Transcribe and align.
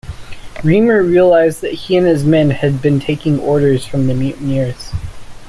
Remer 0.63 1.03
realised 1.07 1.61
that 1.61 1.73
he 1.73 1.95
and 1.95 2.07
his 2.07 2.25
men 2.25 2.49
had 2.49 2.81
been 2.81 2.99
taking 2.99 3.39
orders 3.39 3.85
from 3.85 4.07
the 4.07 4.15
mutineers. 4.15 4.91